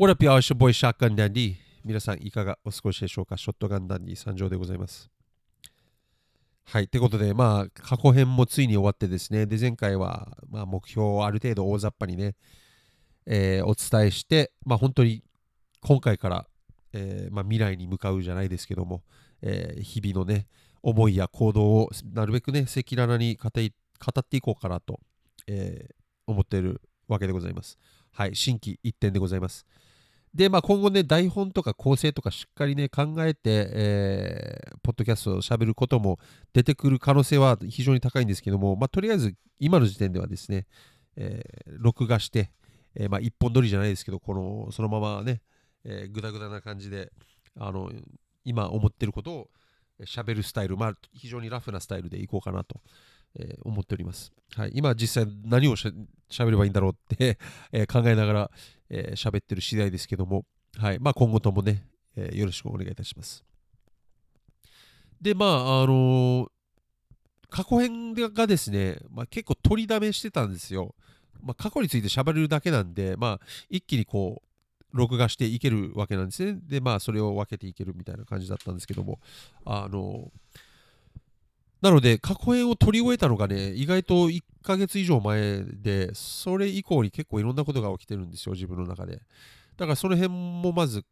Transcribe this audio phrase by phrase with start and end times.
[0.00, 1.54] オラピアワシュボイシャーカンダンディ
[1.84, 3.36] 皆さんいかがお過ごしでしょうか？
[3.36, 5.10] ショットガンダンディ参上でございます。
[6.66, 9.46] はいということでまあ過去編もついに終わってですね。
[9.46, 12.36] で前回はまあ目標をある程度大雑把にね、
[13.26, 15.24] えー、お伝えしてまあ本当に
[15.80, 16.46] 今回から、
[16.92, 19.02] えー、まあ、未来に向かうじゃないですけども、
[19.42, 20.46] えー、日々のね
[20.80, 25.00] 思いや行動をなるべくね赤裸々に語っていこうかなと、
[25.48, 25.88] え
[26.28, 27.76] 思っているわけでございます。
[28.12, 29.66] はい新規一点でございます。
[30.34, 36.18] で、まあ、今後ね、台本とか構成とかしっかりね、考えて、えー、ポッドキャストをしゃべることも
[36.52, 40.66] 出てくる可能性は非常に高いんですけども、まあ、とりあえず今の時点ではですね、
[41.16, 42.50] えー、録画して、
[42.94, 45.42] えー、まあ、一本撮りじゃないですけど、この、そのままね、
[45.84, 47.12] えー、ぐだぐだな感じで、
[47.58, 47.90] あの、
[48.44, 49.50] 今思ってることを
[50.04, 52.80] 喋るスタイル、まあ、非常にラフなスタイルでいこうかなと、
[53.38, 54.32] えー、思っております。
[54.54, 57.38] はい、今実際何をしゃべればいいんだろうって
[57.72, 58.50] えー、考えながら、
[58.90, 60.44] えー、喋ってる次第ですけども、
[60.76, 61.84] はいまあ、今後ともね、
[62.16, 63.44] えー、よろしくお願いいたします。
[65.20, 66.48] で、まあ、あのー、
[67.50, 70.94] 過去編がですね、まあ、結構取りだめしてたんですよ。
[71.40, 74.48] まあ、過去について喋れるだけなんで、まあ、一気にこう、
[74.96, 76.58] 録画していけるわけなんですね。
[76.62, 79.20] で、まあ、それを分けていけるみたいな感じだったんですけども、
[79.64, 80.67] あのー
[81.80, 89.20] なので、過去編を取り終えたのがね、意外と1ヶ月以上前で、それ以降に結構いろんなことが起きてるんですよ、自分の中で。
[89.76, 91.04] だからその辺もまず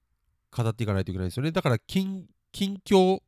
[0.50, 1.53] 語っていかないといけないですよね。
[1.53, 3.20] だから近、近況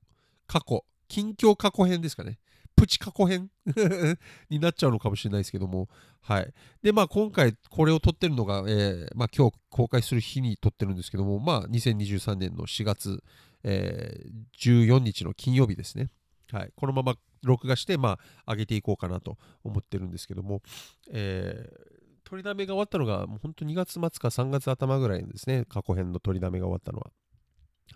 [0.46, 2.38] 過去、近況過去編ですかね。
[2.78, 3.50] プチ過去編
[4.50, 5.88] になっちゃうのかもしれないですけども。
[6.20, 6.54] はい。
[6.82, 13.22] で、まあ今回これを撮ってるのが、えー、まあ今日公開する日に撮ってるんですけども、まあ2023年の4月、
[13.64, 16.10] えー、14日の金曜日ですね。
[16.52, 16.72] はい。
[16.76, 20.62] このまま録画して、まあ、上げていこうかなと思ってるんですけども、
[21.10, 27.10] えー、取りだめが終わったのが、もう本当2月末か3月頭ぐらいですね、過去編の取りだめが終わったのは。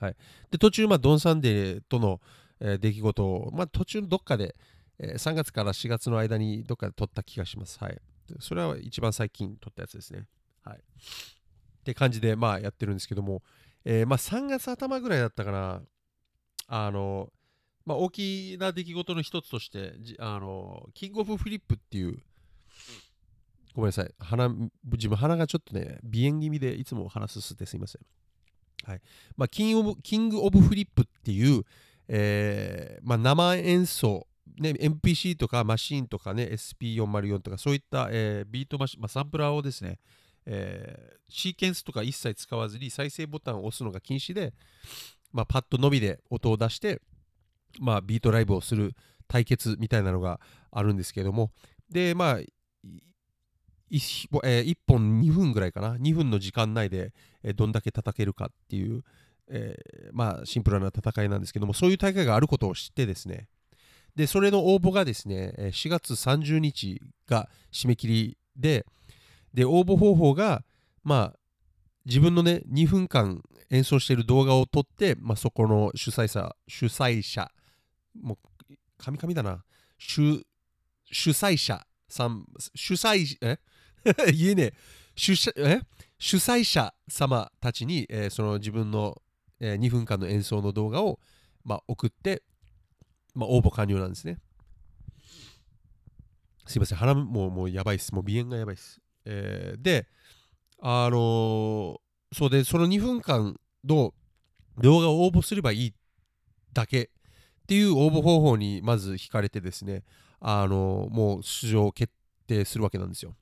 [0.01, 0.17] はい。
[0.51, 2.21] で、途中、まあ、ドン・サンデーとの、
[2.61, 4.57] えー、出来事を、まあ、途中どっかで、
[4.99, 7.79] えー、3月から4月の間にどっかで撮った気がします。
[7.79, 8.01] はい。
[8.41, 10.27] それは一番最近撮ったやつですね。
[10.65, 10.79] はい。
[10.79, 13.43] って感じで、まあ、やってるんですけども、
[13.85, 15.83] えー、まあ、3月頭ぐらいだったかな、
[16.69, 17.31] あの、
[17.85, 22.19] まあ、大きな出来事の一つとして、あのキングオブフリップっていう、
[23.75, 24.49] ごめんなさい、鼻
[24.85, 28.03] 自分鼻がちょっとね、鼻炎気味でいつも鼻すすってすいません。
[28.85, 29.01] はい
[29.37, 31.63] まあ、キンオブキングオブフリップっていう、
[32.09, 34.27] えーまあ、生演奏、
[34.59, 39.99] ね、MPC とかマシンとかね、SP404 とかそういった、えー、ビートマシン、まあ、サンプラーをですね、
[40.47, 44.53] えー、シーケンスとか一切使わずに再生ボタンを押すのが禁止で、
[45.33, 47.01] まあ、パッドのみで音を出して、
[47.81, 48.95] まあ、ビートライブをする
[49.29, 50.41] 対決みたいなのが
[50.71, 51.51] あるんですけども、
[51.91, 52.39] で、まあ、
[53.91, 57.13] 1, えー、1本2分ぐらいかな、2分の時間内で、
[57.43, 59.03] えー、どんだけ叩けるかっていう、
[59.49, 63.49] えー、まあ、シンプルな戦いなんですけども、そういう大会があることを知ってですね、
[64.17, 68.87] で、それの応募がですね、4月30日が締め切りで、
[69.55, 70.65] で、応募方法が、
[71.03, 71.39] まあ、
[72.05, 77.51] 自分のね、2分間演奏している動画を撮って、まあ、そこの主催者、主催者
[78.21, 78.39] も
[78.71, 79.65] う、カミカミだな。
[79.99, 80.45] 主、
[81.11, 83.59] 主催者さん、主催、え？
[84.33, 84.75] 言えねえ。
[85.15, 85.81] 主え？
[86.19, 89.21] 主催者様たちに、えー、その自分の、
[89.61, 91.19] えー、2分間の演奏の動画を、
[91.65, 92.43] まあ、送って、
[93.35, 94.39] まあ、応募完了なんですね。
[96.67, 98.15] すいません、鼻ももうやばいっす。
[98.15, 99.01] もう鼻炎がやばいっす。
[99.25, 100.07] えー、で、
[100.81, 101.99] あのー、
[102.33, 104.15] そうで、その2分間の
[104.79, 105.95] 動画を応募すればいい
[106.73, 107.11] だけ
[107.63, 110.03] っていう応募方法にまず惹かれてですね、
[110.41, 112.13] あのもう出場決
[112.47, 113.35] 定するわけなんですよ。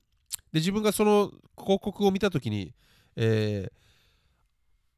[0.53, 2.75] で、自分がその広告を見たときに、
[3.16, 3.72] えー、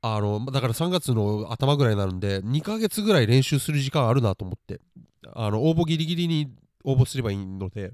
[0.02, 4.80] あのだから3月の頭ぐらいなるんで、2ヶ月ぐらい練習する時間あるなと思って、
[5.34, 6.52] あの応募ギリギリに
[6.84, 7.92] 応募すればいいので、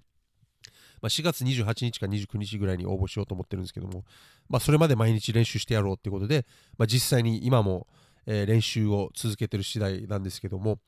[1.01, 4.05] まあ、4月28日か29日ぐらいに応募しようと思ってるんですけども、
[4.49, 6.47] まあ、それまで毎日練習してやろうっていうことで、
[6.77, 7.87] まあ、実際に今も、
[8.27, 10.79] えー、練習を続けてる次第なんですけども、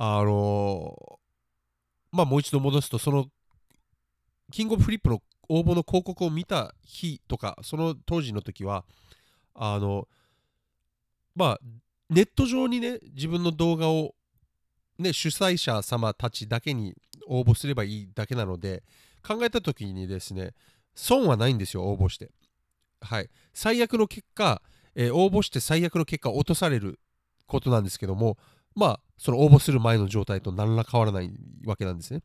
[0.00, 1.18] あの
[2.12, 3.26] まあもう一度戻すと、その、
[4.52, 8.84] キングオブフリップの応募の広告を見た日とか、その当時の時は、
[9.54, 10.06] あの、
[11.34, 11.58] まあ、
[12.08, 14.14] ネット上にね、自分の動画を、
[14.98, 16.94] ね、主催者様たちだけに
[17.26, 18.84] 応募すればいいだけなので、
[19.26, 20.54] 考えた時にですね、
[20.94, 22.30] 損はないんですよ、応募して。
[23.00, 23.28] はい。
[23.52, 24.62] 最悪の結果、
[24.94, 27.00] えー、応募して最悪の結果落とされる
[27.46, 28.38] ことなんですけども、
[28.76, 31.30] まあ、その応募する前の状態と何ら変わらない
[31.66, 32.22] わけなんですね。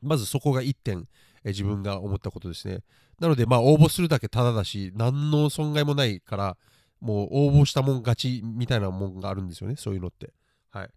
[0.00, 1.08] まずそこが1点、
[1.44, 2.80] え自分が思ったことですね。
[3.20, 6.56] なので、まあ、応募するだけただだし、何の損害もないから、
[7.00, 10.32] もう応募したもん勝ちみたいなもんがあるんですよね、そういうのって。
[10.70, 10.90] はい。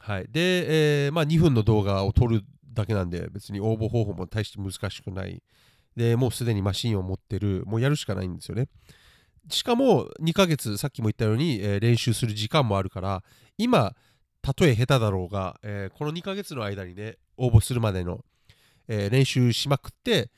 [0.00, 5.42] はい、で、えー、まあ、2分の動画を撮るだけなんで、別に応募方法も大して難しくない。
[5.96, 8.68] で、もうすでにマシンを持ってる、もうやるしかないんですよね。
[9.50, 13.22] しかも、2ヶ月、さっきも言ったように、えー、練習する時間もあるから、
[13.56, 13.94] 今、
[14.42, 18.24] たとえ下手だろうが、えー、この2ヶ月の間にね、応募するまでの、
[18.88, 20.30] えー、練習しまくって、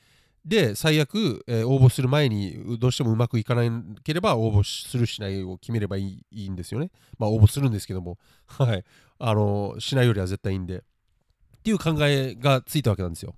[0.45, 3.61] で、最悪、え、応募する前にどうしてもうまくいかな
[4.03, 6.89] ければ応募するしないを決めればいいいいんですよね。
[7.19, 8.17] まあ応募するんですけども、
[8.47, 8.83] はい。
[9.19, 10.77] あの、しないよりは絶対いいんで。
[10.77, 10.81] っ
[11.63, 13.35] ていう考えがついたわけなんですよ。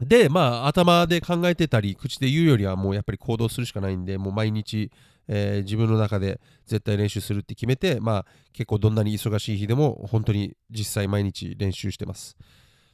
[0.00, 4.90] で、まあ頭で考えてたり、口で言うよりはもうやっぱり行動するしかないんで、もう毎日、
[5.28, 12.36] えー、自分の中で絶対練習するって決めて、まあ結構どんなに忙しい日でも本当に実際毎日練習してます。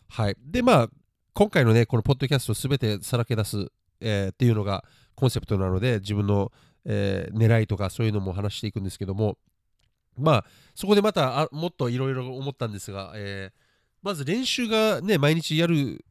[0.09, 0.37] はい。
[0.39, 0.89] で、まあ
[1.33, 3.67] 今回のね、このポッドキャストすべてさらけ出す、
[4.01, 6.51] えー、っていうのがコンセプトなので、自分の、
[6.85, 9.39] えー、狙いとかそういうのも話していくんですけども、
[10.19, 10.45] まあ、
[10.75, 13.59] そこでまたあもっといろいろ思ったんですが、えー、
[14.03, 16.05] まず練習がね、毎日やる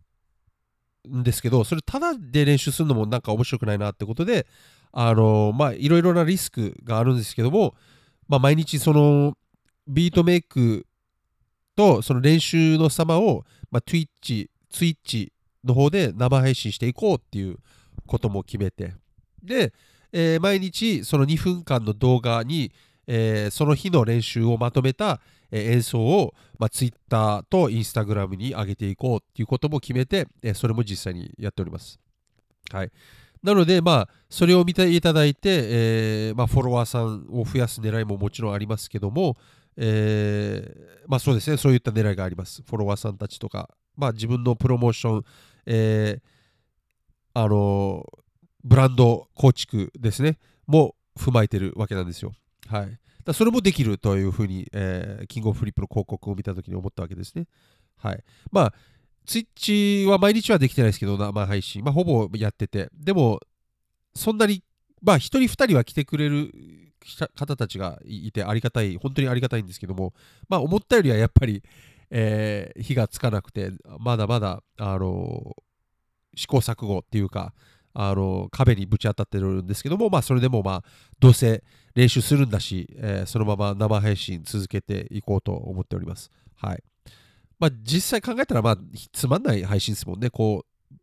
[1.07, 4.48] んですけど、それただで練習するのもなんか面白くないなってことで、
[4.92, 7.75] あのまあ、いろいろなリスクがあるんですけども、
[8.28, 9.38] まあ、毎日その
[9.88, 10.86] ビートメイク
[11.75, 17.57] とその練習の様を、まあ、Twitch ツイッチの方で生配信していこうっていう
[18.07, 18.94] ことも決めて、
[19.44, 19.74] で、
[20.12, 22.72] えー、毎日その2分間の動画に、
[23.07, 25.22] えー、その日の練習をまとめた、
[25.52, 32.00] えー、演奏を、まあ、Twitter と Instagram に上げていこうっていうことも決めて、えそれも実際にやっております。
[32.72, 32.92] はい。
[33.44, 39.38] なので、まあ、それを見ていただいて、えまあ、フォロワーさんを増やす狙いももちろんありますけども、
[39.78, 40.74] え
[41.07, 42.63] まあそうですね、そういった狙いがあります。
[42.63, 45.24] フォロワーさんたちとか、まあ、自分のプロモーション、
[45.66, 46.22] えー、
[47.34, 48.06] あの
[48.63, 52.34] ブランド構築ですね、も踏まえてるわけなんですよ。
[52.68, 53.00] はい。
[53.24, 57.48] だそれもできるというふうに、えー、キングオブフリップの広告を見たときに思ったわけですね。
[57.98, 58.24] はい。
[58.52, 58.74] まあ、
[59.26, 63.40] ツイッチは毎日はできてないですけど、生配信、まあ、ほぼやってて、でも、
[64.16, 64.64] そんなに、
[65.02, 66.52] まあ、1人2人は来てくれる
[67.36, 70.14] 方たちがいてありがたい、本当にありがたいんですけども、
[70.48, 71.64] まあ、思ったよりはやっぱり、
[72.12, 75.56] えー、火がつかなくて、まだまだ、あの
[76.36, 77.54] 試行錯誤っていうか、
[77.97, 80.83] あの壁にぶち当たってるんですけども、まあ、それでも、まあ、
[81.18, 81.63] どうせ
[81.95, 86.30] 練習するんだし、えー、そのまま生配信続けていこうと思っております。
[86.57, 86.83] はい。
[87.57, 88.77] まあ、実際考えたら、まあ、
[89.13, 90.30] つまんない配信ですもんね。
[90.30, 90.95] こう、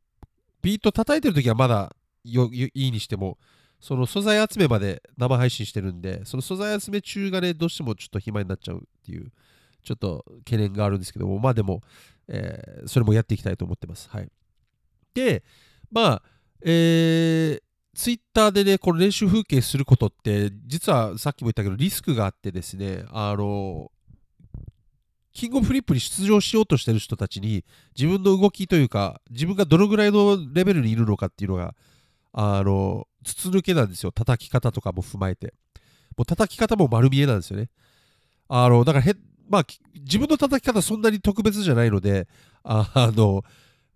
[0.60, 3.38] ビート叩いてるときはまだよいいにしても、
[3.80, 9.32] その素材集めまで生配信してるんで、その素材集め中がね、どうしてもちょっと暇になっちゃうっていう、
[9.82, 11.80] ちょっと懸念があるんですけども、まあでも、
[12.28, 14.10] えー、それもやっていきたいと思ってます。
[14.10, 14.28] はい。
[15.14, 15.42] で、
[15.90, 16.22] まあ、
[16.64, 17.62] えー、
[17.94, 23.90] ツイッターでね、この練習風景することって、実はさっきも言ったけど、リスクがあってですね、あの、
[25.32, 27.64] キングオブフリップに出場しようとしてる人たちに、
[27.96, 31.74] 自分の動きというか、自分がどのぐらいのレベルにいるのかっていうのが、
[32.32, 34.12] あの、筒抜けなんですよ。
[34.12, 35.54] 叩き方とかも踏まえて。
[36.16, 37.70] もう叩き方も丸見えなんですよね。
[38.48, 39.14] あの、だからへ、
[39.48, 42.28] まあ、自分の叩き方そんなに特別じゃないので、
[42.62, 43.42] あの、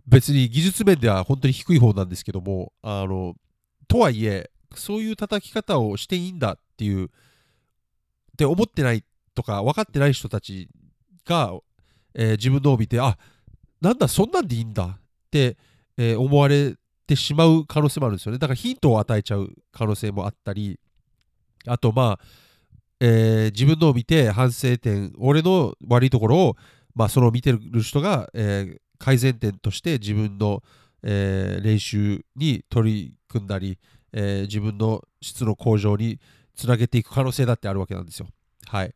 [0.07, 3.35] 別に技術面では本当に低い方なんですけども、あの、
[3.89, 7.09] とはいえ、そういう叩き方をしていいんだっていう、っ
[8.37, 10.69] て思ってないとか、分かってない人たち
[11.25, 11.53] が、
[12.15, 13.19] えー、自分のを見て、あ、
[13.81, 14.99] なんだ、そんなんでいいんだっ
[15.31, 15.57] て、
[15.97, 16.75] えー、思われ
[17.07, 18.39] てしまう可能性もあるんですよね。
[18.39, 20.79] だからヒントを与えちゃう可能性もあったり、
[21.67, 22.25] あと、まあ、
[23.01, 26.57] えー、自分のを見て反省点、俺の悪いところを、
[26.95, 30.63] まあ、その見てる人が、えー、改善点として自分の、
[31.03, 33.79] えー、練習に取り組んだり、
[34.13, 36.21] え自分の質の向上に
[36.55, 38.29] つなげていく可能性だってあるわけなんですよ。
[38.67, 38.95] はい。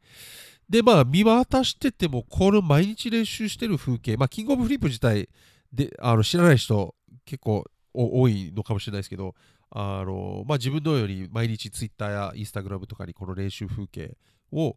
[0.68, 5.28] で、まあ、見渡してても、この毎日練習してる風景、まあ、キングオブフリップ自体
[5.72, 9.34] であの知らない人結構多いのかもしれないですけど、
[9.70, 14.16] あのまあ、自分のように毎日 Twitter や Instagram とかにこの練習風景
[14.52, 14.76] を、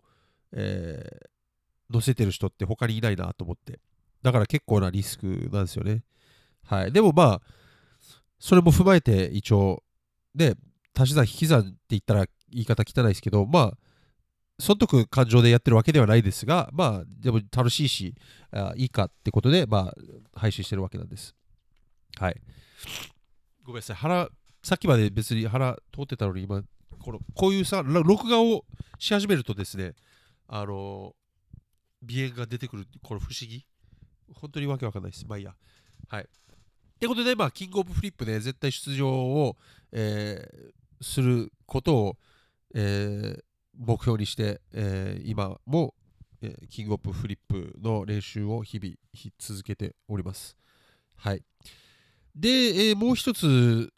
[0.51, 3.79] えー、載せてる人って他にいないなと思って。
[4.23, 6.03] だから結構なリスクなんですよね。
[6.65, 6.91] はい。
[6.91, 7.41] でもまあ、
[8.39, 9.83] それも踏まえて一応、
[10.33, 10.55] で、
[10.97, 13.77] 足し算引き算って言ったら言い方汚いですけど、まあ、
[14.59, 18.15] 損得感情でやってるわけではないですが、まあ、でも楽しいし、
[18.51, 19.93] あいいかってことで、ま
[20.35, 21.35] あ、配信してるわけなんです。
[22.17, 22.41] はい。
[23.63, 23.95] ごめんなさい。
[23.95, 24.29] 腹
[24.63, 26.63] さっきまで別に腹通ってたのに今
[26.99, 28.63] このこういうさ録画を
[28.97, 29.93] し始めるとですね
[30.47, 31.13] あの
[32.07, 33.65] 鼻炎が出てくるこの不思議
[34.33, 35.25] 本当にわけわかんないです。
[35.27, 35.55] まあいいや。
[36.07, 36.23] はい。
[36.23, 36.27] っ
[36.99, 39.57] てことで、まあ、キングオブフリップで絶対出場を、
[39.91, 42.17] えー、することを、
[42.73, 43.41] えー、
[43.77, 45.95] 目標にして、えー、今も、
[46.41, 48.95] えー、キングオブフリップの練習を日々
[49.37, 50.55] 続けております。
[51.17, 51.43] はい。
[52.35, 53.91] で、えー、もう一つ、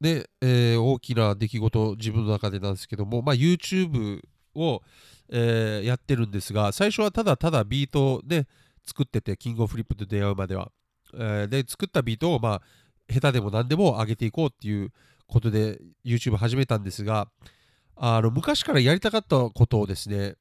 [0.00, 4.20] ね、えー、大きな出来事、自分の中でなんですけども、まあ、YouTube
[4.54, 4.82] を、
[5.28, 8.46] えー、やってるんですが、最初はただただビートで
[8.86, 10.70] 作ってて、キングオフリップと出会うまでは。
[11.14, 12.62] えー、で、作ったビートを、まあ、
[13.08, 14.92] 下手でも何でも上げていこうっていう
[15.26, 17.28] ことで YouTube 始めたんですが、
[17.96, 20.36] あの昔からやりたかったことをですね、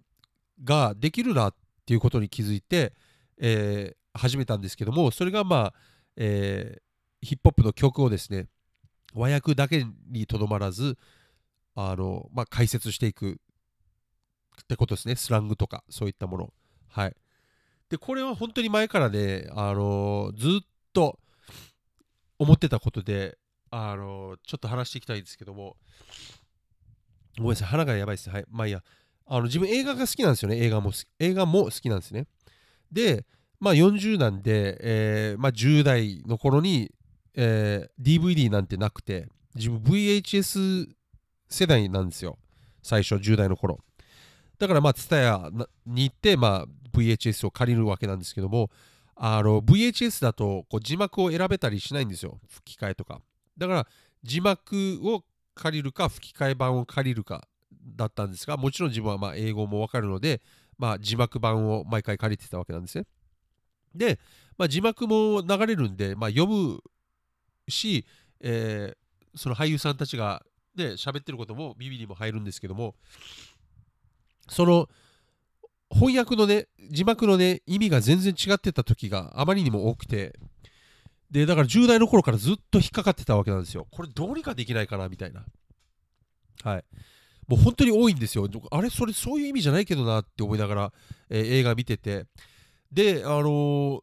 [0.63, 2.93] ができるなっていうことに気づいて、
[3.39, 5.73] えー、始めたんですけども、それがまあ、
[6.15, 8.47] えー、ヒップホップの曲をですね、
[9.13, 10.97] 和訳だけにとどまらず、
[11.75, 13.39] あの、まあ、解説していく
[14.62, 15.15] ってことですね。
[15.15, 16.53] スラングとか、そういったもの。
[16.89, 17.15] はい。
[17.93, 21.19] で、これは本当に前からね、あのずっと
[22.39, 23.38] 思ってたことで、
[23.69, 25.77] あのちょっと話していきたいんですけども、
[27.38, 28.31] ごめんなさい、腹がやばいです。
[28.31, 28.45] はい。
[28.50, 28.81] まあいいや。
[29.27, 30.57] あの自分映画が好きなんですよね。
[30.57, 32.25] 映画も映画も好きなんですね。
[32.91, 33.27] で、
[33.59, 36.91] まあ40なんで、えー、まあ10代の頃に、
[37.35, 40.88] えー、DVD なんてなくて、自分 VHS
[41.47, 42.39] 世代なんですよ。
[42.81, 43.77] 最初、10代の頃。
[44.57, 48.69] だからまあ、TSUTAYA に行って、まあ、VHS を借りるわけなんですけども、
[49.15, 52.39] あの VHS だとこう字幕を選べたりしないんですよ。
[52.50, 53.21] 吹き替えとか。
[53.57, 53.88] だから
[54.23, 55.23] 字幕を
[55.55, 57.47] 借りるか吹き替え版を借りるか
[57.95, 60.41] だったんですが、もちろん自分はま英語もわかるので、
[60.77, 63.05] まあ、字幕版を毎回借りてたわけなんですね。
[63.93, 64.19] で、
[64.57, 66.79] まあ、字幕も流れるんで、まあ、読む
[67.67, 68.05] し、
[68.39, 70.43] えー、その俳優さんたちが
[70.75, 72.95] ね、喋ってることも耳にも入るんですけども、
[74.50, 74.89] その
[75.93, 80.38] 翻訳のね、字幕のね、意味が全然違ってた時があまりにも多くて、
[81.31, 83.88] で、だから10代の頃からずっと引っかかってたわけなんですよ。
[83.91, 85.43] これどうにかできないかなみたいな。
[86.63, 86.83] はい。
[87.47, 88.47] もう本当に多いんですよ。
[88.71, 90.93] あれ、それそういう意味じゃないけどなって思いながら、
[91.29, 92.25] えー、映画見てて。
[92.91, 94.01] で、あのー、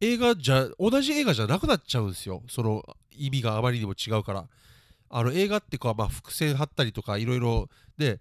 [0.00, 2.42] 映画じゃ、同じ映画じゃなくなっちゃうんですよ。
[2.48, 4.48] その意味があまりにも違うから。
[5.12, 7.68] あの映画ってこう、まあ、伏線張ったりとか、いろいろ
[7.98, 8.20] で、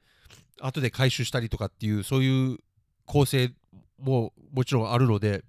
[0.61, 2.57] 後で回収したりとかっていうそういう
[3.05, 3.51] 構成
[3.97, 5.43] ももちろんあるので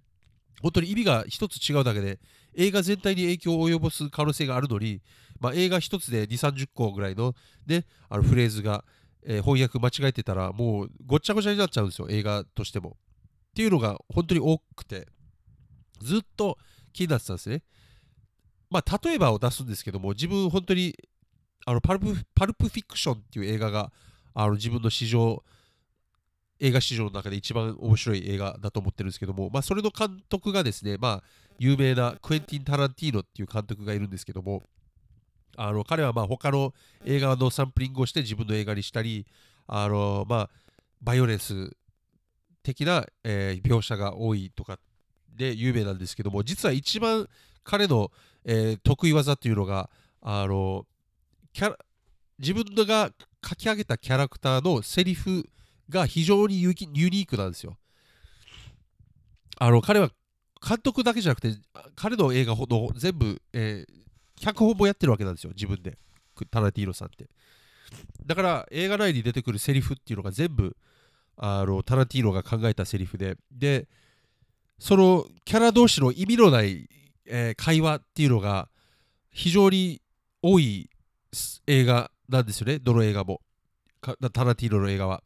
[0.63, 2.19] 本当に意味が一つ違うだけで
[2.55, 5.01] 映画全体に影響を及ぼす可能性があるのに、
[5.39, 7.35] まあ、映画一つで2 3 0個ぐらいの,、
[7.67, 8.85] ね、あのフレーズが、
[9.25, 12.97] えー、翻訳間違えてたらもうごっちゃごちゃになっちゃうんですよ映画としても。
[13.51, 15.09] っていうのが本当に多くて
[16.01, 16.57] ずっと
[16.93, 17.63] 気になってたんですね。
[18.71, 20.97] まあ例えばを出すんですけども自分本当に
[21.67, 23.93] あのパルプパルプフィクションっていう映画が
[24.35, 25.43] あの自分の史上
[26.61, 31.23] 映画史上の中で一番面白い映画だと思ってるんですけども、まあ、それの監督がですね、まあ、
[31.59, 34.63] 有名なクエンティン・タランティーノっていう監督がいるんですけども、
[35.57, 39.27] あの彼はまあ他の映画のサンプリングをして自分の映画にしたり、
[39.67, 40.51] あのまあ、
[41.01, 41.71] バイオレンス
[42.63, 44.79] 的な、えー、描写が多いとか
[45.35, 47.27] で有名なんですけども、実は一番
[47.65, 48.11] 彼の、
[48.45, 49.89] えー、得意技っていうのが、
[50.21, 50.87] あの
[51.55, 51.79] キャラ
[52.39, 53.11] 自分が
[53.47, 55.49] 書き上げたキャラクターのセリフ
[55.89, 57.77] が非常にユニークなんですよ。
[59.59, 60.11] あの彼は
[60.67, 61.55] 監督だけじゃなくて
[61.97, 65.99] 彼の映画ほど全部、えー、脚本もやってるわけなんですよ自分で。
[66.51, 67.29] タナティーノさんって。
[68.25, 70.77] だから映画内に出てくるセリフっていうのが全部
[71.37, 73.37] あのタナティーノが考えたセリフで。
[73.51, 73.89] で
[74.79, 76.89] そのキャラ同士の意味のない、
[77.27, 78.71] えー、会話っていうのが
[79.31, 80.01] 非常に
[80.41, 80.89] 多い
[81.67, 83.41] 映画なんですよね、どの映画も。
[84.01, 85.23] タナティーノの映画は。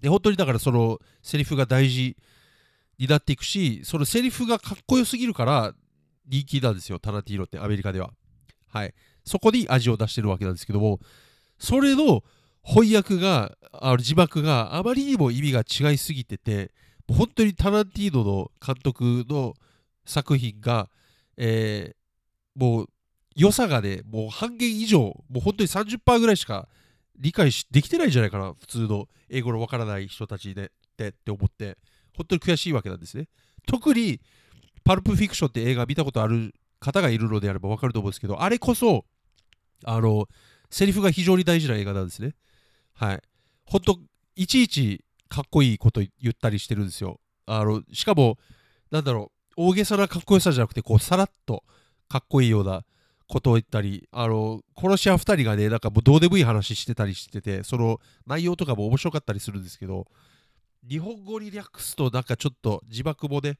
[0.00, 2.16] で、本当にだからそのセリフが大事
[2.98, 5.74] になっていくし、そのセリフがかっこよすぎるから
[6.26, 8.12] 人気なんですよ、タナティーノってアメリカでは。
[8.68, 8.94] はい。
[9.24, 11.00] そこに味を出してるわけなんですけども、
[11.58, 12.22] それの
[12.62, 16.72] 翻訳が、あの字幕があまりにも意味が違いすぎてて、
[17.08, 19.54] 本当にタナティーノの監督の
[20.04, 20.90] 作品が、
[21.36, 22.88] えー、もう
[23.38, 26.68] 良さがね、もう半減以上、もう本当に30%ぐらいしか
[27.18, 31.78] 理解できてないんじゃないかな、普通の英語のわからない人たちでってって思って、
[32.16, 33.28] 本当に悔しいわけなんですね。
[33.66, 34.20] 特に、
[34.84, 39.04] パルプフィクションって映画見たことある方がいるのであればわかると思うんですけど、あれこそ、
[39.84, 40.26] あの、
[40.70, 42.34] セリフが非常に大事な映画なんですね。
[42.94, 43.22] はい。
[43.64, 43.98] 本当
[44.34, 47.20] いちいちかっこいいこと言ったりしてるんですよ。
[47.46, 48.38] あの、しかも、
[48.90, 51.64] なんだろう、大げさなかっこよさじゃなくて、こう、さらっと
[52.08, 52.84] かっこいいような、
[53.28, 60.06] ことを言ったり、あの、殺し屋2人がね、なんかもうどうでもいい話してたりしてて、その内容とかも面白かったりするんですけど、
[60.88, 63.58] 日本語に略すとなんかちょっと字幕もね、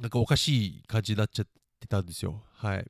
[0.00, 1.46] なんかおかしい感じになっちゃっ
[1.80, 2.42] てたんですよ。
[2.52, 2.86] はい。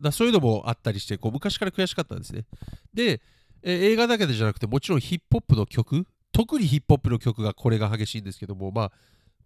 [0.00, 2.46] だそういうのもあったりして、こう昔から悔しかったんですね。
[2.94, 3.20] で、
[3.62, 8.92] え映画だけでじゃなくて、もちろんヒップホップの曲、特にヒップホップの曲がこれが激しいんですけども、まあ、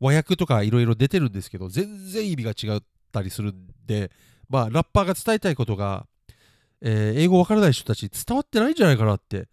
[0.01, 4.11] 和訳とかいろいろ出てるんですけど、全然意味が違ったりするんで、
[4.55, 6.07] まあ、ラッパーが伝えたいことが、
[6.81, 9.49] えー、英語わからない人たち伝わってないんじゃないかなって、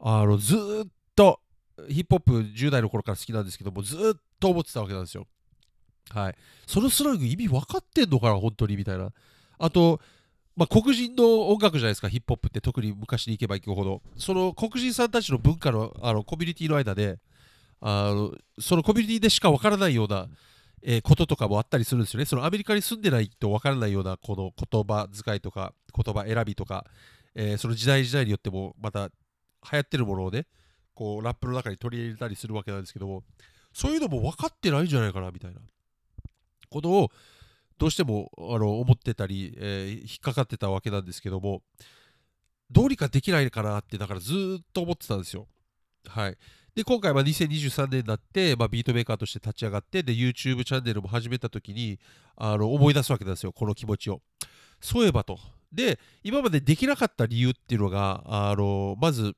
[0.00, 1.40] あの、ずっと、
[1.90, 5.26] ヒップホップ10代の頃から好きなんですけども、ずっと思ってたわけなんですよ。
[6.08, 6.34] はい。
[6.66, 9.12] そのスラング意味分かってんのかな、本当にみたいな。
[9.58, 10.00] あと、
[10.56, 14.00] まあ、黒人の音楽じゃないですか、ヒップホップって特に昔に行けば行くほど。
[14.16, 17.18] その黒人さんたちの文化のあのコミュニティの間で、
[17.82, 20.28] あのそのコミュニティでしか分からないような、
[20.82, 22.26] えー、こととかもあったりするんですよね。
[22.26, 26.86] そのアメリカに住んでないと分からないようなこの言葉遣いとか言葉選びとか、
[27.34, 29.10] えー、その時代時代によってもまた流
[29.72, 30.46] 行ってるものをね、
[30.94, 33.24] こうラップの中に取り入れたりするわけなんですけども、
[33.72, 35.60] そういうのも分かってないんじゃないかなみたいな
[36.70, 37.10] ことを
[37.78, 41.62] どうしてもあの思ってたり、えー、引っかかってたわけなんですけども、
[42.70, 45.46] どうにかできないかなって、だからずっと思ってたんですよ。
[46.06, 46.38] はい。
[46.76, 51.98] で、今回は2023年になって、まあ、ビートメーカーとして立ち上がって、で、YouTube チャンネルも始めたときに、
[52.36, 54.20] あの、思い出すわけなんですよ、この気持ちを。
[54.82, 55.38] そういえばと。
[55.72, 59.34] で、今までできなかった理由っていうのが、あの、まず、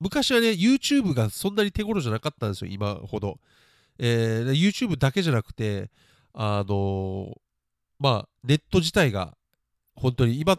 [0.00, 3.38] 昔はね、YouTube がそんなに手頃じゃなかったんですよ、今ほど。
[3.98, 5.90] えー、YouTube だけじゃなくて、
[6.32, 7.34] あの
[7.98, 9.36] まあ、ネット自体が
[9.94, 10.58] 本当に今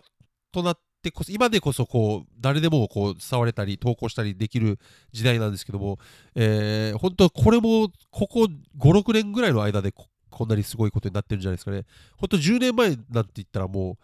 [0.51, 4.79] となってこそ、今でこそこう誰でもこう触れたり投稿したりできる
[5.11, 5.99] 時代なんですけども、
[6.35, 8.47] えー、本当これもここ
[8.79, 11.85] 5、6年ぐらいの間でこんなにすごいことになってるんじゃないですかね。
[12.17, 13.97] 本当10年前なんて言ったらも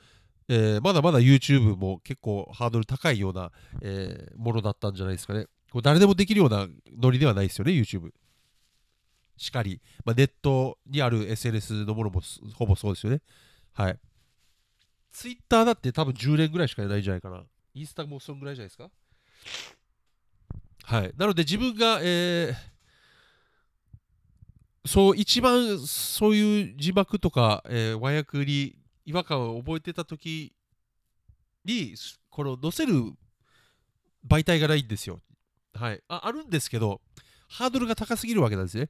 [0.50, 5.46] う、えー、まだまだ YouTube も結構ハードル高いような、えー、ものだったんじゃないですかね。
[5.72, 6.68] こう誰でもできるような
[7.02, 8.12] ノリではないですよね、YouTube。
[9.38, 12.22] しかり、まあ、ネットにある SNS のものも
[12.54, 13.22] ほぼそうですよね。
[13.74, 14.00] はい。
[15.14, 17.44] ツイッターだって多分10年ぐらいしかいないんじゃないかな。
[17.76, 18.90] インスタもそんぐらいじゃないですか？
[20.84, 21.14] はい。
[21.16, 30.54] なので自分が、えー、そう、一番そういう字幕とか、えー、和訳に違和感を覚えてた時
[31.64, 31.96] に、
[32.30, 33.14] この載せる
[34.28, 35.22] 媒体がないんですよ。
[35.74, 36.02] はい。
[36.08, 37.02] ああるんですけど、
[37.48, 38.90] ハードルが高すぎるわけなんですね。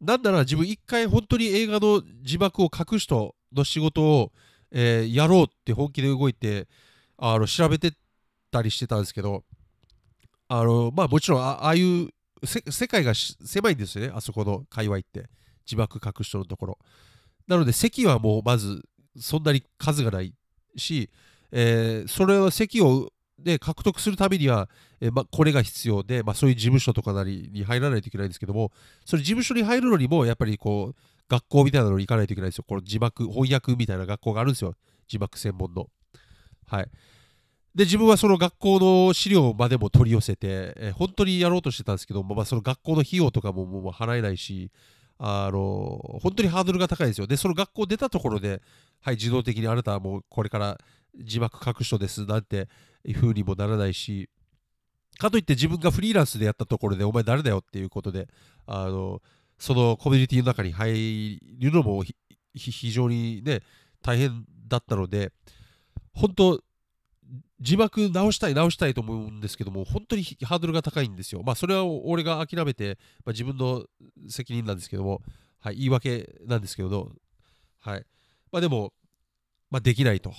[0.00, 4.32] なんなら自分一回本当に映画の字幕を書く人の仕事を、
[4.72, 6.66] えー、やろうって本気で動いて
[7.18, 7.92] あの調べて
[8.50, 9.44] たりしてたんですけど
[10.48, 12.08] あのまあもちろんああいう
[12.44, 15.28] 世界が狭いんですよねあそこの界隈って。
[15.64, 16.78] 字幕書く人のところ。
[17.46, 18.82] なので席はもうまず
[19.18, 20.34] そんなに数がない
[20.76, 21.10] し、
[21.50, 24.68] えー、それは席をで獲得するためには、
[25.00, 28.70] えー、ま、これが必要で、まあ、そういう事務所とかなりに入らないといけないんですけども、
[29.04, 30.96] それ事務所に入るのにも、やっぱりこう、
[31.32, 32.64] 学校みたいなのに行かないといけないんですよ。
[32.68, 34.74] この字幕、翻訳みたいな学校があるんですよ。
[35.08, 35.88] 字幕専門の。
[36.66, 36.90] はい。
[37.74, 44.70] で、自分はその学校の資料までも取り寄せて、えー、本当にやろうとしてたんですけど、まあ、その学校の費用とかももう払えないし、
[45.16, 47.26] あの本当にハードルが高いですよ。
[47.26, 48.60] で、その学校出たところで、
[49.00, 50.78] はい、自動的にあなたはもうこれから
[51.18, 52.68] 字幕書く人ですなんて
[53.06, 54.28] いう風にもならないし、
[55.18, 58.28] かといって自分がフリーランスでやったところで、お前誰だよっていうことで、
[58.66, 59.22] あの
[59.62, 62.02] そのコミュニティの中に入るのも
[62.52, 63.60] 非常にね、
[64.02, 65.30] 大変だったので、
[66.12, 66.60] 本当、
[67.60, 71.44] 字幕直したい直したいと思うんですけども、本当にハードルが高いんですよ。
[71.44, 73.84] まあ、それは俺が諦めて、まあ、自分の
[74.28, 75.22] 責任なんですけども、
[75.60, 77.12] はい、言い訳なんですけど、
[77.78, 78.06] はい。
[78.50, 78.92] まあ、でも、
[79.70, 80.34] まあ、できないと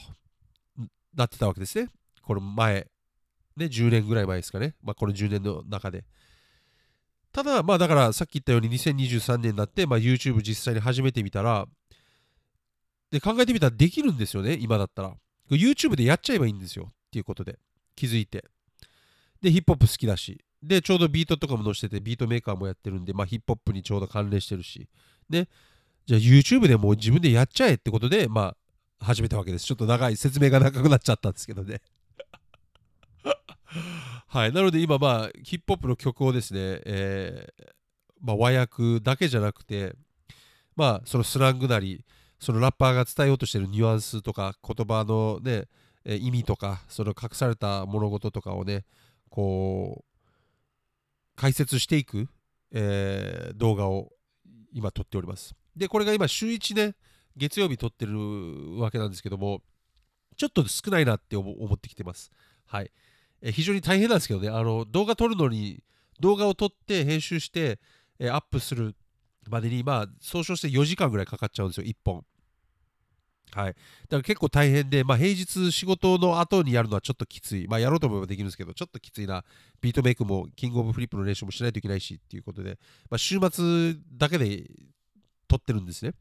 [1.15, 1.87] なってたわけですね。
[2.23, 2.87] この前、
[3.55, 4.75] ね、10年ぐらい前ですかね。
[4.83, 6.03] まあ、この10年の中で。
[7.33, 11.65] ただ、まあだからさっき言ったように2023年になって、まあ、YouTube 実際に始めてみたら、
[13.11, 15.13] で考えてみたらできるんですよね、今だったら。
[15.49, 17.57] YouTube でやっちゃえばいいんですよっていうことで
[17.95, 18.45] 気づいて。
[19.41, 20.43] で、ヒップホップ好きだし。
[20.61, 24.87] で、ちょうどビートとかも載せてて、ビートメーカーもやってるんで、まあヒップホップにちょうど関連してるし。
[25.29, 25.47] ね、
[26.05, 28.55] じゃあ YouTube でもう自分でやっちゃえってことで、ま
[28.99, 29.65] あ始めたわけです。
[29.65, 31.81] ちょっと長い、説明が長くなっちゃったんですけどね。
[34.33, 34.51] はい。
[34.51, 37.65] なので今、まあ、ヒップホップの曲をですね、えー、
[38.19, 39.93] まあ、和訳だけじゃなくて、
[40.75, 42.03] まあ、そのスラングなり、
[42.39, 45.65] そのラッパーが伝えようとしているニュアンスとか、言葉のね、
[46.03, 48.85] え意味とか、その隠された物事とかをね、
[49.29, 52.27] こう、解説していく、
[52.71, 54.13] えー、動画を
[54.71, 55.53] 今撮っております。
[55.75, 56.95] で、これが今週1ね、
[57.37, 59.61] 月曜日撮ってるわけなんですけども、
[60.37, 62.31] ちょっと少ないなって思ってきてます。
[62.65, 62.91] はい。
[63.43, 65.83] え非常に大変なんですけどね、あの動画撮るのに、
[66.19, 67.79] 動画を撮って編集して、
[68.17, 68.95] えアップする
[69.49, 72.25] までに、まあ、総称して4時間ぐらいかかっちゃうんですよ、1本。
[73.51, 73.73] はい。
[73.73, 73.77] だか
[74.09, 77.67] ら結構大変で、まあ、平日仕事の後にやるのはちょっときつい。
[77.67, 79.43] まあ、やろうと思えばできるんですけど、ちょっときついな。
[79.81, 82.79] ビートメイクもキングオブフリップの練習もしないといけないしっていうことで、
[83.09, 84.71] まあ、週末だけで
[85.47, 86.13] 撮ってるんですね。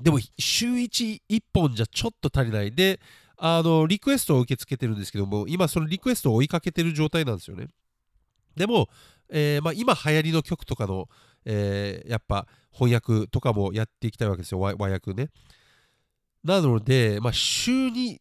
[0.00, 2.72] でも、週1、1本じゃちょっと足りない。
[2.72, 3.00] で、
[3.36, 7.68] あの、リクエストを受け付けてるんですけども、今そのリクエストを追いかけてる状態なんですよね。
[8.56, 8.88] でも、
[9.28, 11.08] えー、まあ、今流行りの曲とかの、
[11.44, 15.30] えー、やっぱ翻訳とかもやっていきたいわけですよ、和訳ね。
[16.42, 18.20] なので、まあ、週に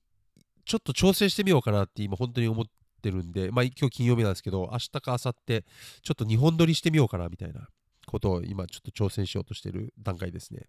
[0.65, 2.65] ちょっと調整してみようかなって今本当に思っ
[3.01, 5.61] てるんで、まあ、今日金曜日なんですけど、明日か明後日、
[6.01, 7.67] ちょっと2本撮りしてみようかなみたいな
[8.05, 10.67] ことを今ちょっと挑戦しようとしてる段階ですね。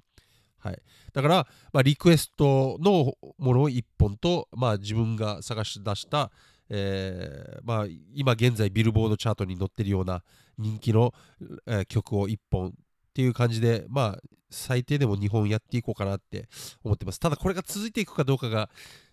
[0.64, 0.78] はい、
[1.12, 6.30] だから、まあ、リクエストのものを1本と、まあ、自分が探し出した、
[6.70, 10.22] えー、まあ、今現在ビルボードチャートに載ってるような
[10.56, 11.12] 人気の、
[11.66, 12.72] えー、曲を1本っ
[13.12, 14.18] ていう感じで、まあ、
[14.50, 16.48] 最低でも2本やっていこうかなって
[16.82, 17.20] 思ってます。
[17.20, 18.70] ただこれが続いていくかどうかが、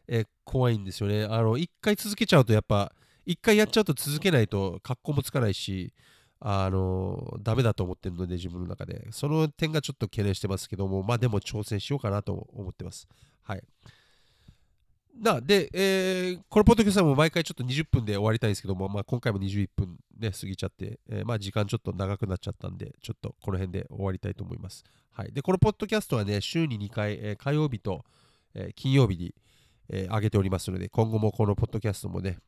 [0.07, 1.25] えー、怖いんですよね。
[1.25, 2.93] あの、1回続けちゃうとやっぱ、
[3.27, 5.93] 1回やっちゃうと続けないと格好もつかないし、
[6.43, 9.07] あの、ダメだと思ってるので、自分の中で。
[9.11, 13.07] その点がちょっと懸念してますけども、まあでも挑戦しようかなと思ってます。
[13.43, 13.63] はい。
[15.19, 24.83] なで、えー、このポッドキャストも毎回ちょっと20分で終わりたいんですけども、まあ、今回も21分ね、過ぎちゃって、えー、まあ時間ちょっと長くなっちゃったんで、ちょっとこの辺で終わりたいと思います。
[25.11, 25.31] はい。
[25.31, 28.03] で、このポッドキャストはね、週に2回、えー、火曜日と、
[28.55, 29.35] えー、金曜日に、
[29.89, 32.39] えー、上げておりますので、今後もこのポッドキャストもね、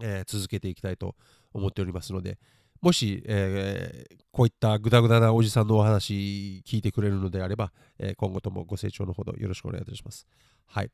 [0.00, 1.16] えー、続けていきたいと
[1.52, 2.38] 思っておりますので、
[2.80, 10.26] もし、えー、こういったグダグダなおじさんのお話聞いてくれるのであれば、えー、今後ともご清聴のほどよろしくお願いいたします。
[10.66, 10.90] はい。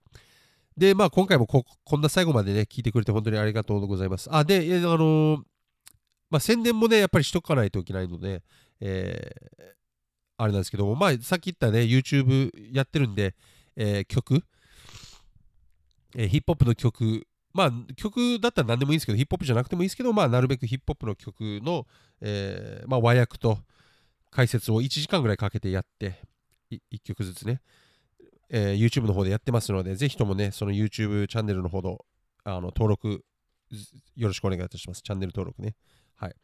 [0.76, 4.28] で、まあ今回もここんな最後までね、聞いてくれて本当にありがとうございます。
[4.32, 5.38] あ、で、あのー、
[6.30, 8.42] まあ宣伝もね、やっぱりしとかないといけないので、
[8.80, 9.34] え、
[10.38, 13.34] あれなんですけども、まあさっき言ったね、YouTube やってるんで、
[13.76, 14.42] え、曲、
[16.16, 21.86] え、ヒップホップの曲まあ、曲だったら何でもいいんですけど、ヒップホップじゃなくてもいいですけど、まあ、なるべくヒップホップの曲の、
[22.20, 23.58] えー、まあ、和訳と
[24.30, 26.20] 解説を1時間ぐらいかけてやって、
[26.70, 27.60] 1曲ずつね、
[28.48, 32.04] えー、YouTube の方でやってますので、ぜひともね、その YouTube チャンネルのほど、
[32.44, 33.24] あの登録
[34.16, 35.02] よろしくお願いいたします。
[35.02, 35.74] チャンネル登録ね。
[36.16, 36.34] はい。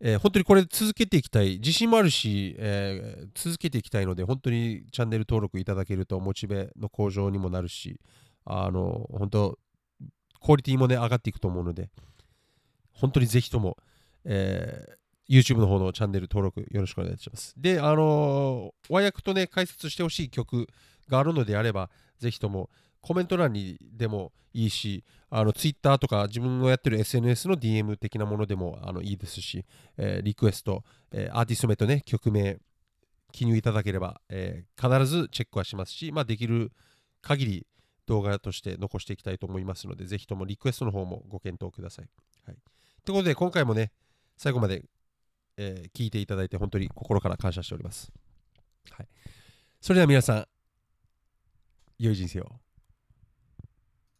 [0.00, 8.00] えー、本当にこれ続けていきたい、自信もあるし、えー、続けていきたいので、本当にチャンネル登録いただけると、モチベの向上にもなるし、
[8.44, 9.58] あの、本当、
[10.40, 11.90] クオリティもね、上がっていくと思うので、
[12.92, 13.76] 本当にぜひとも、
[14.24, 17.54] えー、YouTube の方のチャンネル登録よろしくお願いします。
[17.56, 20.66] で、あのー、和訳とね、解説してほしい曲
[21.08, 22.70] があるのであれば、ぜひとも
[23.00, 29.64] コメント欄にでもいいし、あの Twitter とか自分のやってる SNS の DM 的なものでもあのいいですし、
[29.96, 32.58] えー、リクエスト、えー、アーティスト名とね、曲名、
[33.32, 36.72] 記入いただければ、えー、必ずチェックはしますし、まあ、できる
[37.20, 37.66] 限り
[38.08, 42.08] 動画として残していきたいと思いますので、ぜひともリクエストの方もご検討ください。
[42.46, 42.56] はい、
[43.04, 43.92] ということで、今回もね、
[44.38, 44.82] 最後まで、
[45.58, 48.10] えー、聞いていただいて本当に心から感謝しております。
[48.92, 49.08] はい、
[49.80, 50.46] それでは皆さん、
[51.98, 52.48] 良い人生を。